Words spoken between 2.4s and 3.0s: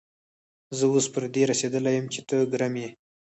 ګرم يې.